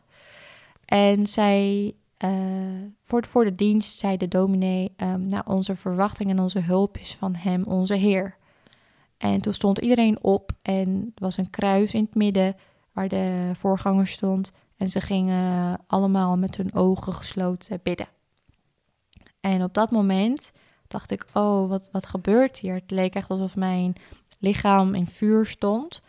[0.92, 2.30] En zij eh,
[3.02, 7.16] voor, voor de dienst zei de dominee, ehm, nou, onze verwachting en onze hulp is
[7.16, 8.38] van hem, onze Heer.
[9.18, 12.56] En toen stond iedereen op en was een kruis in het midden
[12.92, 14.52] waar de voorganger stond.
[14.78, 18.08] En ze gingen allemaal met hun ogen gesloten bidden.
[19.40, 20.52] En op dat moment
[20.88, 22.74] dacht ik, oh, wat, wat gebeurt hier?
[22.74, 23.94] Het leek echt alsof mijn
[24.40, 26.02] lichaam in vuur stond.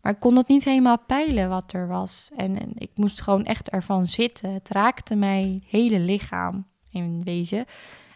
[0.00, 2.30] Maar ik kon het niet helemaal peilen wat er was.
[2.36, 4.52] En, en ik moest gewoon echt ervan zitten.
[4.52, 7.64] Het raakte mijn hele lichaam in wezen.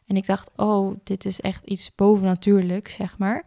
[0.06, 3.44] En ik dacht, oh, dit is echt iets bovennatuurlijk, zeg maar.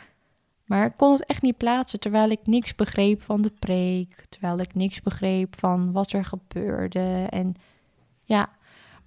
[0.66, 4.26] Maar ik kon het echt niet plaatsen, terwijl ik niks begreep van de preek.
[4.30, 7.28] Terwijl ik niks begreep van wat er gebeurde.
[7.30, 7.56] En
[8.26, 8.50] ja,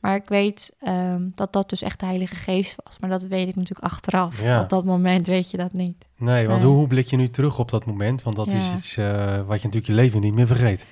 [0.01, 2.99] Maar ik weet ehm, dat dat dus echt de Heilige Geest was.
[2.99, 4.43] Maar dat weet ik natuurlijk achteraf.
[4.43, 4.61] Ja.
[4.63, 6.07] Op dat moment weet je dat niet.
[6.17, 6.71] Nee, want Nee.
[6.71, 8.23] hoe blik je nu terug op dat moment?
[8.23, 10.87] Want dat is iets eh, wat je natuurlijk je leven niet meer vergeet.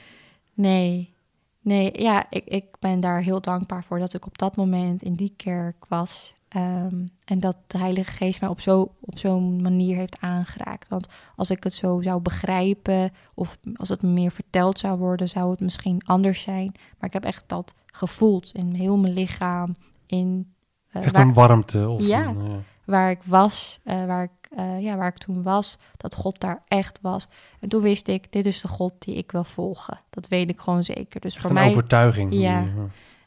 [0.54, 1.14] Nee,
[1.60, 5.14] nee, ja, ik, ik ben daar heel dankbaar voor dat ik op dat moment in
[5.14, 6.34] die kerk was.
[6.48, 10.88] Ehm, en dat de Heilige Geest mij op zo- op zo'n manier heeft aangeraakt.
[10.88, 15.28] Want als ik het zo zou begrijpen, of als het me meer verteld zou worden,
[15.28, 16.72] zou het misschien anders zijn.
[16.98, 20.52] Maar ik heb echt dat gevoeld in heel mijn lichaam, in
[20.88, 21.88] eh, Echt waar- een warmte.
[21.88, 22.26] Of Ja.
[22.26, 26.40] een, waar ik was, eh, waar, ik, eh, ja, waar ik toen was, dat God
[26.40, 27.28] daar echt was.
[27.60, 30.00] En toen wist ik, dit is de God die ik wil volgen.
[30.10, 31.20] Dat weet ik gewoon zeker.
[31.20, 32.32] Dus echt voor een mij, overtuiging.
[32.34, 32.64] Ja.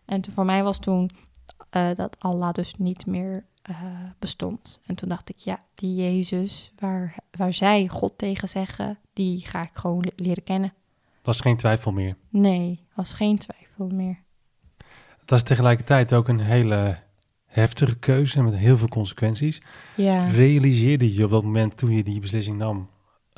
[0.06, 1.10] en toen, voor mij was toen
[1.96, 3.46] dat Allah dus niet meer
[4.20, 4.80] bestond.
[4.86, 9.62] En toen dacht ik, ja, die Jezus, waar, waar zij God tegen zeggen, die ga
[9.64, 10.74] ik gewoon le- leren kennen.
[11.24, 12.16] Is geen twijfel meer.
[12.30, 14.20] Nee, was geen twijfel meer.
[15.32, 16.98] Dat is tegelijkertijd ook een hele
[17.46, 19.62] heftige keuze met heel veel consequenties.
[19.96, 22.90] Ja, Realiseerde je op dat moment toen je die beslissing nam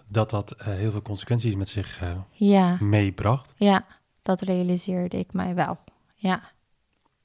[0.08, 3.54] dat dat eh, heel veel consequenties met zich eh, ja, meebracht?
[3.56, 3.86] ja,
[4.22, 5.78] dat realiseerde ik mij wel.
[6.16, 6.36] Ja,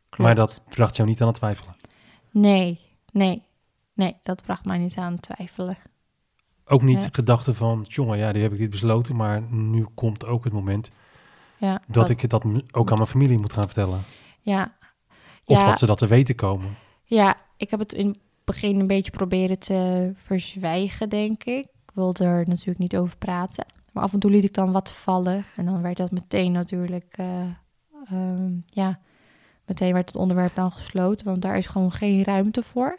[0.09, 0.19] klopt.
[0.19, 1.77] Maar dat bracht jou niet aan het twijfelen.
[2.31, 2.81] Nee,
[3.13, 3.43] nee,
[3.93, 5.77] nee, dat bracht mij niet aan het twijfelen.
[6.65, 7.09] Ook niet Nee.
[7.13, 10.91] gedachten van, jongen, ja, die heb ik dit besloten, maar nu komt ook het moment
[11.57, 14.05] Ja, dat ik dat ook aan mijn familie moet gaan vertellen.
[14.41, 14.77] Ja,
[15.45, 16.77] Of ja, dat ze dat te weten komen.
[17.05, 21.65] ja, ik heb het in het begin een beetje proberen te verzwijgen, denk ik.
[21.65, 23.67] Ik wilde er natuurlijk niet over praten.
[23.93, 25.45] Maar af en toe liet ik dan wat vallen.
[25.57, 27.41] En dan werd dat meteen natuurlijk, eh,
[28.11, 28.99] ehm, ja,
[29.67, 31.27] meteen werd het onderwerp dan gesloten.
[31.27, 32.99] Want daar is gewoon geen ruimte voor.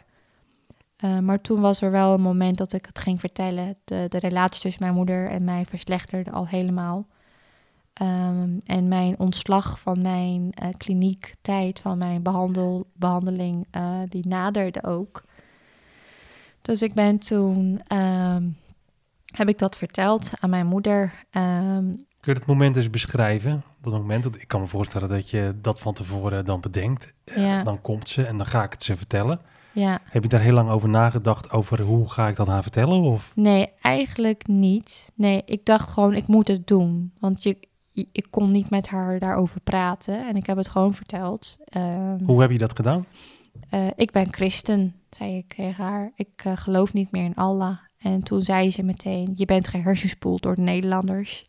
[0.96, 3.76] Eh, maar toen was er wel een moment dat ik het ging vertellen.
[3.84, 7.06] De, de relatie tussen mijn moeder en mij verslechterde al helemaal.
[8.00, 14.84] Ehm, en mijn ontslag van mijn eh, kliniektijd, van mijn behandel, behandeling, eh, die naderde
[14.84, 15.22] ook.
[16.62, 18.44] Dus ik ben toen, ehm,
[19.34, 21.12] heb ik dat verteld aan mijn moeder.
[21.30, 21.84] Ehm,
[22.20, 23.62] Kun je het moment eens beschrijven?
[23.82, 27.12] Dat moment, dat- ik kan me voorstellen dat je dat van tevoren dan bedenkt.
[27.24, 27.62] Eh, Ja.
[27.62, 29.40] Dan komt ze en dan ga ik het ze vertellen.
[29.72, 33.00] ja, Heb je daar heel lang over nagedacht over hoe ga ik dat haar vertellen?
[33.00, 35.08] Of nee, eigenlijk niet.
[35.14, 37.12] Nee, ik dacht gewoon, ik moet het doen.
[37.18, 37.68] Want je-
[38.12, 40.26] ik kon niet met haar daarover praten.
[40.28, 41.58] En ik heb het gewoon verteld.
[41.64, 43.06] Ehm, hoe heb je dat gedaan?
[43.70, 46.12] Eh, ik ben christen, zei ik tegen haar.
[46.14, 47.78] Ik eh, geloof niet meer in Allah.
[47.98, 51.46] En toen zei ze meteen, je bent gehersenspoeld door de Nederlanders.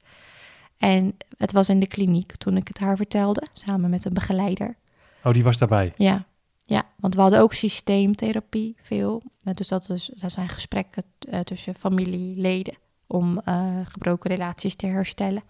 [0.77, 4.77] En het was in de kliniek toen ik het haar vertelde, samen met een begeleider.
[5.23, 5.93] Oh, die was daarbij.
[5.95, 6.25] Ja,
[6.63, 9.23] ja want we hadden ook systeemtherapie veel.
[9.43, 13.41] Eh, dus dat, is, dat zijn gesprekken eh, tussen familieleden om
[13.83, 15.43] gebroken relaties te herstellen.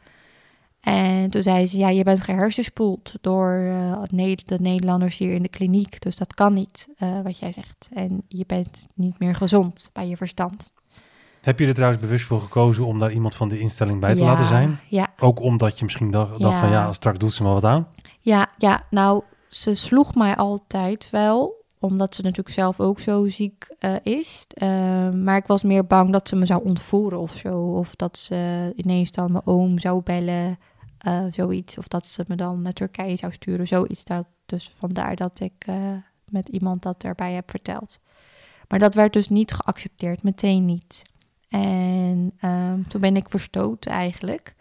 [0.81, 4.01] En toen zei ze, ja, je bent gehersenspoeld door eh,
[4.45, 6.01] de Nederlanders hier in de kliniek.
[6.01, 7.89] Dus dat kan niet, eh, wat jij zegt.
[7.93, 10.73] En je bent niet meer gezond bij je verstand.
[11.41, 14.19] Heb je er trouwens bewust voor gekozen om daar iemand van de instelling bij te
[14.21, 14.79] Ja, laten zijn?
[14.89, 16.73] Ja, Ook omdat je misschien dacht, dacht van Ja.
[16.73, 17.87] ja, straks doet ze me wat aan.
[18.19, 23.75] Ja, ja, nou, ze sloeg mij altijd wel, omdat ze natuurlijk zelf ook zo ziek
[23.79, 24.45] eh, is.
[24.47, 27.57] Eh, maar ik was meer bang dat ze me zou ontvoeren of zo.
[27.59, 30.57] Of dat ze ineens dan mijn oom zou bellen,
[31.01, 31.77] eh, zoiets.
[31.77, 34.03] Of dat ze me dan naar Turkije zou sturen, zoiets.
[34.03, 35.93] Dat, dus vandaar dat ik eh,
[36.29, 37.99] met iemand dat erbij heb verteld.
[38.67, 41.01] Maar dat werd dus niet geaccepteerd, meteen niet.
[41.49, 44.55] En ehm, toen ben ik verstoten eigenlijk.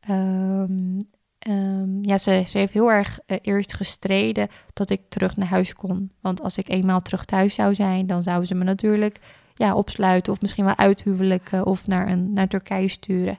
[0.00, 0.96] Ehm,
[1.44, 5.74] Ehm, ja, ze, ze heeft heel erg eh, eerst gestreden dat ik terug naar huis
[5.74, 6.10] kon.
[6.20, 9.18] Want als ik eenmaal terug thuis zou zijn, dan zouden ze me natuurlijk
[9.54, 13.38] ja, opsluiten of misschien wel uithuwelijken of naar, een, naar Turkije sturen.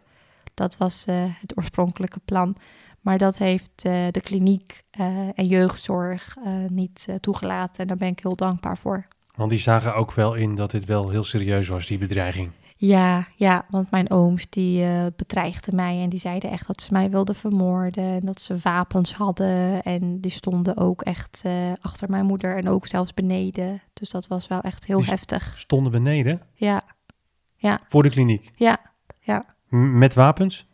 [0.55, 2.55] Dat was eh, het oorspronkelijke plan.
[3.01, 6.37] Maar dat heeft eh, de kliniek eh, en jeugdzorg
[6.67, 7.81] niet toegelaten.
[7.81, 9.07] En daar ben ik heel dankbaar voor.
[9.35, 12.51] Want die zagen ook wel in dat dit wel heel serieus was, die bedreiging.
[12.77, 17.09] Ja, ja, want mijn ooms die bedreigden mij en die zeiden echt dat ze mij
[17.09, 21.43] wilden vermoorden en dat ze wapens hadden en die stonden ook echt
[21.81, 23.81] achter mijn moeder en ook zelfs beneden.
[23.93, 25.53] Dus dat was wel echt heel Die heftig.
[25.57, 28.51] Stonden beneden Ja, voor de kliniek.
[28.55, 28.79] ja,
[29.19, 29.54] ja.
[29.75, 30.67] Met wapens?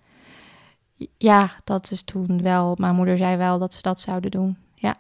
[1.17, 2.75] Ja, dat is toen wel.
[2.79, 4.57] Mijn moeder zei wel dat ze dat zouden doen.
[4.75, 4.97] Ja,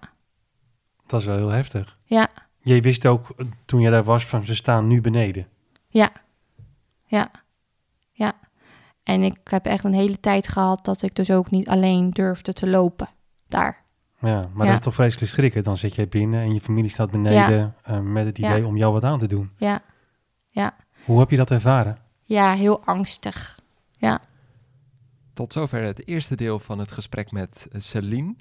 [1.07, 1.97] Dat is wel heel heftig.
[2.03, 2.27] ja,
[2.63, 5.47] Jij wist ook eh, toen je daar was van ze staan nu beneden.
[5.87, 6.11] ja,
[7.05, 7.31] ja,
[8.11, 8.33] ja.
[9.03, 12.53] En ik heb echt een hele tijd gehad dat ik dus ook niet alleen durfde
[12.53, 13.09] te lopen
[13.47, 13.83] daar.
[14.19, 14.71] Ja, maar Ja.
[14.71, 15.63] dat is toch vreselijk schrikken.
[15.63, 18.65] Dan zit jij binnen en je familie staat beneden eh, met het idee Ja.
[18.67, 19.51] om jou wat aan te doen.
[19.57, 19.81] Ja,
[20.49, 21.97] ja, Hoe heb je dat ervaren?
[22.23, 23.59] ja, heel angstig.
[24.01, 24.21] Ja,
[25.33, 28.35] Tot zover het eerste deel van het gesprek met eh, Celine.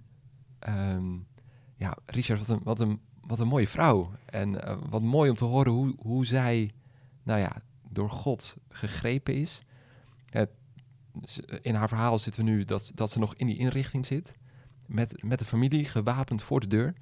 [0.58, 1.18] Ehm,
[1.76, 4.10] ja, Richard, wat een, wat een, wat een mooie vrouw.
[4.26, 6.72] En eh, wat mooi om te horen hoe, hoe zij,
[7.22, 9.62] nou ja, door God gegrepen is.
[10.30, 10.50] Het,
[11.62, 14.36] in haar verhaal zitten we nu dat, dat ze nog in die inrichting zit.
[14.86, 16.94] Met, met de familie, gewapend voor de deur.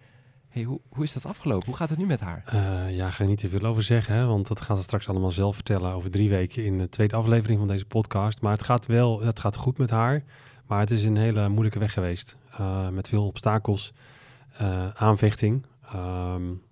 [0.48, 1.66] Hey, hoe, hoe is dat afgelopen?
[1.66, 2.44] Hoe gaat het nu met haar?
[2.54, 4.26] Uh, ja, ga je niet te veel over zeggen, hè?
[4.26, 7.58] want dat gaat ze straks allemaal zelf vertellen over drie weken in de tweede aflevering
[7.58, 8.40] van deze podcast.
[8.40, 10.24] Maar het gaat wel, het gaat goed met haar.
[10.66, 12.36] Maar het is een hele moeilijke weg geweest.
[12.60, 13.92] Uh, met veel obstakels,
[14.60, 15.66] uh, aanvechting.
[15.94, 16.62] Um,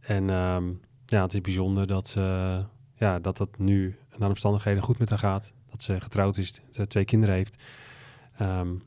[0.00, 2.58] en um, ja, het is bijzonder dat, uh,
[2.94, 5.52] ja, dat dat nu naar omstandigheden goed met haar gaat.
[5.70, 7.62] Dat ze getrouwd is, ze twee kinderen heeft.
[8.40, 8.82] Um,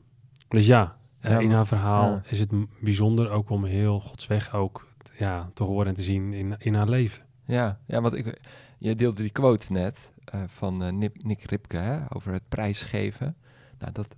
[0.48, 2.22] dus ja, ja in haar verhaal ja.
[2.28, 6.32] is het bijzonder ook om heel Gods weg ook ja, te horen en te zien
[6.32, 7.22] in, in haar leven.
[7.44, 8.40] Ja, ja want ik,
[8.78, 13.36] je deelde die quote net uh, van uh, Nick, Nick Ripke hè, over het prijsgeven.
[13.78, 14.08] Nou, dat,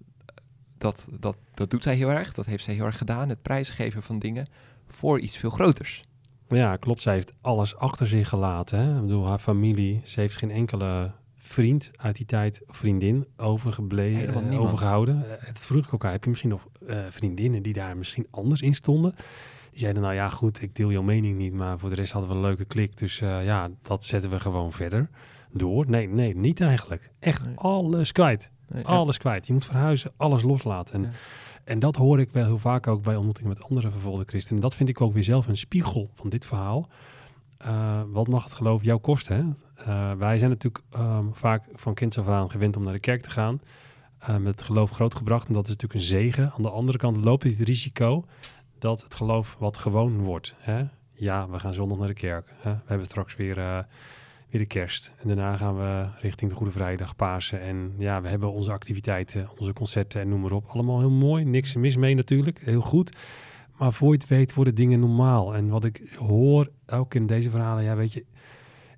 [0.78, 2.32] dat, dat, dat doet zij heel erg.
[2.32, 3.28] Dat heeft zij heel erg gedaan.
[3.28, 4.46] Het prijsgeven van dingen
[4.86, 6.04] voor iets veel groters.
[6.48, 7.02] Ja, klopt.
[7.02, 8.78] Zij heeft alles achter zich gelaten.
[8.78, 8.94] Hè?
[8.94, 10.00] Ik bedoel, haar familie.
[10.04, 15.24] Ze heeft geen enkele vriend uit die tijd, vriendin, overgebleven, uh, overgehouden.
[15.52, 16.12] Dat vroeg ik elkaar.
[16.12, 19.14] Heb je misschien nog uh, vriendinnen die daar misschien anders in stonden?
[19.70, 22.30] Die zeiden, nou ja, goed, ik deel jouw mening niet, maar voor de rest hadden
[22.30, 22.96] we een leuke klik.
[22.96, 25.08] Dus ja, dat zetten we gewoon verder
[25.52, 25.84] door.
[25.88, 27.10] Nee, nee, niet eigenlijk.
[27.18, 27.56] Echt nee.
[27.56, 28.50] alles kwijt.
[28.68, 29.20] Nee, alles ja.
[29.20, 29.46] kwijt.
[29.46, 30.94] Je moet verhuizen, alles loslaten.
[30.94, 31.10] En, ja.
[31.64, 34.62] en dat hoor ik wel heel vaak ook bij ontmoetingen met andere vervolgde christenen.
[34.62, 36.88] En dat vind ik ook weer zelf een spiegel van dit verhaal.
[37.66, 39.36] Uh, wat mag het geloof jou kosten?
[39.36, 39.42] Hè?
[39.88, 43.22] Uh, wij zijn natuurlijk um, vaak van kinds af aan gewend om naar de kerk
[43.22, 43.60] te gaan.
[44.28, 45.48] Uh, met het geloof grootgebracht.
[45.48, 46.52] En dat is natuurlijk een zegen.
[46.56, 48.24] Aan de andere kant loopt het risico
[48.78, 50.54] dat het geloof wat gewoon wordt.
[50.58, 50.84] Hè?
[51.12, 52.52] Ja, we gaan zondag naar de kerk.
[52.56, 52.72] Hè?
[52.72, 53.54] We hebben straks weer,
[54.50, 55.12] weer de kerst.
[55.18, 57.60] En daarna gaan we richting de Goede Vrijdag, Pasen.
[57.60, 60.64] En ja, we hebben onze activiteiten, onze concerten en noem maar op.
[60.64, 61.44] Allemaal heel mooi.
[61.44, 62.60] Niks mis mee natuurlijk.
[62.64, 63.16] Heel goed.
[63.78, 65.54] Maar voor je het weet worden dingen normaal.
[65.54, 68.24] En wat ik hoor, ook in deze verhalen, ja weet je,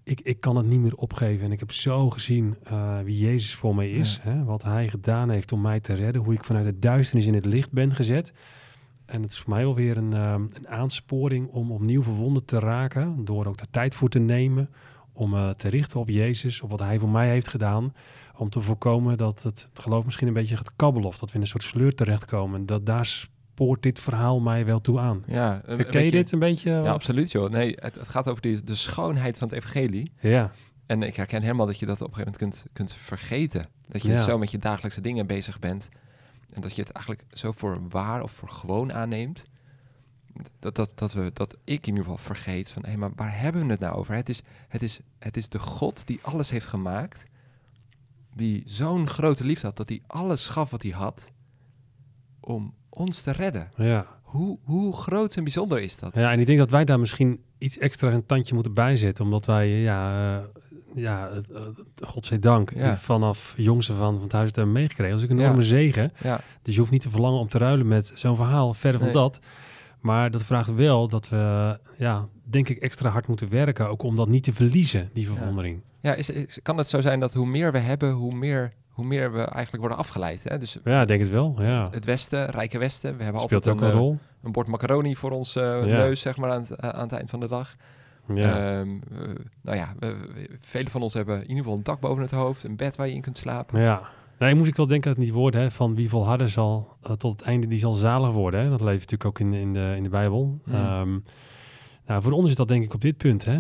[0.05, 1.45] ik, ik kan het niet meer opgeven.
[1.45, 4.21] En ik heb zo gezien uh, wie Jezus voor mij is.
[4.25, 4.31] Ja.
[4.31, 6.23] Hè, wat hij gedaan heeft om mij te redden.
[6.23, 8.33] Hoe ik vanuit de duisternis in het licht ben gezet.
[9.07, 12.59] En het is voor mij wel weer een, um, een aansporing om opnieuw verwonderd te
[12.59, 13.25] raken.
[13.25, 14.71] Door ook de tijd voor te nemen.
[15.13, 17.95] Om uh, te richten op Jezus, op wat hij voor mij heeft gedaan.
[18.37, 21.09] Om te voorkomen dat het, het geloof misschien een beetje gaat kabbelen.
[21.09, 22.67] Of dat we in een soort sleur terechtkomen.
[22.67, 25.23] Dat daar spoort dit verhaal mij wel toe aan.
[25.27, 26.71] Ja, Ken je dit een beetje?
[26.71, 27.51] Ja, absoluut joh.
[27.51, 30.13] Nee, het, het gaat over die, de schoonheid van het evangelie.
[30.21, 30.51] Ja.
[30.87, 33.69] En ik herken helemaal dat je dat op een gegeven moment kunt, kunt vergeten.
[33.89, 34.23] Dat je Ja.
[34.23, 35.89] zo met je dagelijkse dingen bezig bent.
[36.55, 39.45] En dat je het eigenlijk zo voor waar of voor gewoon aanneemt.
[40.59, 43.65] Dat, dat, dat, we, dat ik in ieder geval vergeet van, hé, maar waar hebben
[43.67, 44.15] we het nou over?
[44.15, 47.25] Het is, het, is, het is de God die alles heeft gemaakt.
[48.35, 51.31] Die zo'n grote liefde had, dat hij alles gaf wat hij had.
[52.45, 53.71] Om ons te redden.
[53.77, 54.07] Ja.
[54.23, 56.15] Hoe, hoe groot en bijzonder is dat?
[56.15, 59.25] ja, en ik denk dat wij daar misschien iets extra een tandje moeten bijzetten.
[59.25, 60.45] Omdat wij, ja, uh,
[60.95, 61.61] ja uh,
[62.01, 62.97] godzijdank, Ja.
[62.97, 65.13] vanaf jongs aan van het huis hebben meegekregen.
[65.15, 65.69] Dat is een enorme Ja.
[65.69, 66.13] zegen.
[66.23, 69.13] Ja, Dus je hoeft niet te verlangen om te ruilen met zo'n verhaal, verder van
[69.13, 69.39] dat.
[70.01, 73.89] Maar dat vraagt wel dat we, ja, denk ik, extra hard moeten werken.
[73.89, 75.81] Ook om dat niet te verliezen, die verwondering.
[76.01, 79.05] ja is, is- kan het zo zijn dat hoe meer we hebben, hoe meer, hoe
[79.05, 80.43] meer we eigenlijk worden afgeleid?
[80.45, 80.59] Hè?
[80.59, 81.55] Dus Ja, ik denk het wel.
[81.59, 81.89] Ja.
[81.91, 84.19] het Westen, Rijke Westen, we hebben Speelt altijd ook een, eh, rol.
[84.43, 85.97] een bord macaroni voor ons eh, Ja.
[85.97, 87.77] neus, zeg maar, aan het, aan het eind van de dag.
[88.35, 88.79] Ja.
[88.79, 89.19] Ehm, eh,
[89.63, 92.31] nou ja, we, we- velen van ons hebben in ieder geval een dak boven het
[92.31, 93.81] hoofd, een bed waar je in kunt slapen.
[93.81, 94.03] Ja.
[94.39, 97.39] Nee, moest ik wel denken aan die woorden hè, van wie volharden zal eh, tot
[97.41, 98.61] het einde, die zal zalig worden.
[98.61, 98.69] Hè?
[98.71, 100.61] Dat leeft natuurlijk ook in, in, de, in de Bijbel.
[100.65, 100.75] Hmm.
[100.75, 101.19] Ehm,
[102.07, 103.45] nou, voor ons is dat denk ik op dit punt.
[103.45, 103.59] Hè?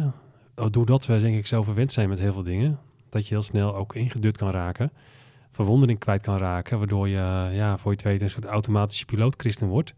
[0.56, 3.42] Oh, Doordat we denk ik zo verwend zijn met heel veel dingen, dat je heel
[3.42, 4.92] snel ook ingedut kan raken.
[5.54, 9.04] Verwondering kwijt kan raken, waardoor je eh, ja, voor je het weet een soort automatische
[9.04, 9.94] pilootchristen wordt.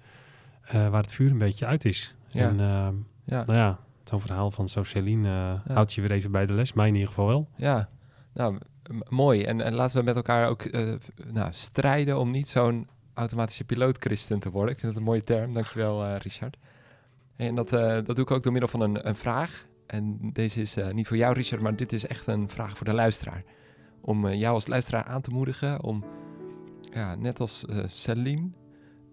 [0.63, 2.15] eh, waar het vuur een beetje uit is.
[2.29, 2.49] Ja.
[2.49, 5.29] En ehm, Ja, nou ja, zo'n verhaal van zo Celine
[5.65, 6.73] eh, houdt je weer even bij de les.
[6.73, 7.49] Mij in ieder geval wel.
[7.57, 7.89] ja.
[8.35, 8.59] nou,
[9.09, 9.43] mooi.
[9.45, 10.95] En, en laten we met elkaar ook eh,
[11.33, 14.73] nou, strijden om niet zo'n automatische piloot-christen te worden.
[14.75, 16.57] Ik vind het een mooie term, dankjewel eh Richard.
[17.37, 19.67] En dat, eh, dat doe ik ook door middel van een, een vraag.
[19.87, 22.87] En deze is eh, niet voor jou Richard, maar dit is echt een vraag voor
[22.87, 23.43] de luisteraar.
[24.07, 26.05] Om eh, jou als luisteraar aan te moedigen om,
[26.91, 28.51] ja, net als eh Celine,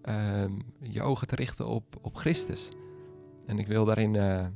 [0.02, 2.68] ehm, je ogen te richten op, op Christus.
[3.46, 4.46] En ik wil daarin eh,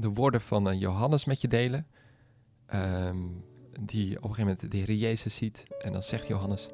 [0.00, 1.86] de woorden van Johannes met je delen.
[2.66, 3.16] Ehm,
[3.80, 5.66] die op een gegeven moment de Heer Jezus ziet.
[5.78, 6.70] En dan zegt Johannes: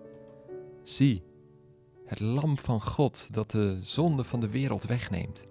[0.82, 1.22] Zie,
[2.06, 5.44] het lam van God dat de zonde van de wereld wegneemt.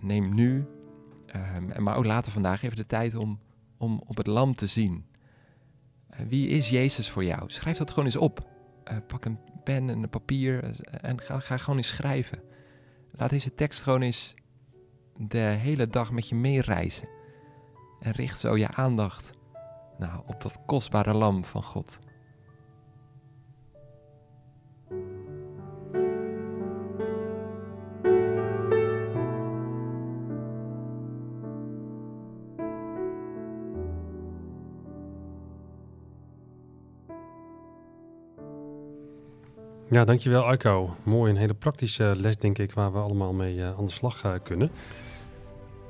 [0.00, 0.66] Neem nu,
[1.26, 3.40] ehm, en maar ook later vandaag, even de tijd om,
[3.78, 5.06] om op het lam te zien.
[6.06, 7.50] Eh, wie is Jezus voor jou?
[7.50, 8.48] Schrijf dat gewoon eens op.
[8.84, 12.42] Eh, pak een pen en een papier eh, en ga, ga gewoon eens schrijven.
[13.10, 14.34] laat deze tekst gewoon eens
[15.16, 17.08] de hele dag met je meereizen.
[18.00, 19.32] En richt zo je aandacht
[19.98, 21.98] nou, op dat kostbare lam van God.
[39.90, 40.96] Ja, dankjewel Arco.
[41.02, 44.24] Mooi, een hele praktische les denk ik, waar we allemaal mee uh, aan de slag
[44.24, 44.70] uh, kunnen.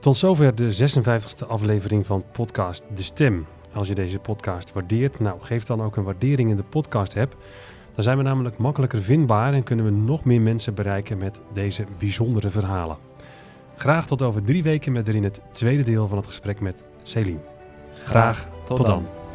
[0.01, 3.47] Tot zover de 56e aflevering van podcast De Stem.
[3.73, 7.37] Als je deze podcast waardeert, nou geef dan ook een waardering in de podcast app.
[7.95, 11.85] Dan zijn we namelijk makkelijker vindbaar en kunnen we nog meer mensen bereiken met deze
[11.99, 12.97] bijzondere verhalen.
[13.77, 17.41] Graag tot over drie weken met erin het tweede deel van het gesprek met Celine.
[17.95, 18.87] Graag tot, tot dan.
[18.87, 19.26] dan.